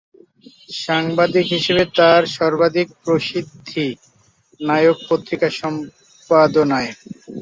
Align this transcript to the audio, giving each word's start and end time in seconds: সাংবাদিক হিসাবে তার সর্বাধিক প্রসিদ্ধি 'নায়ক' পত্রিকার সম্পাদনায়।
সাংবাদিক 0.79 1.45
হিসাবে 1.53 1.83
তার 1.97 2.21
সর্বাধিক 2.37 2.87
প্রসিদ্ধি 3.03 3.87
'নায়ক' 4.59 5.05
পত্রিকার 5.09 5.51
সম্পাদনায়। 5.61 6.91